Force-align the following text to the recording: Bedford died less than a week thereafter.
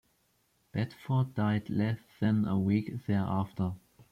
Bedford 0.71 1.35
died 1.35 1.69
less 1.69 1.99
than 2.19 2.47
a 2.47 2.57
week 2.57 3.05
thereafter. 3.05 3.73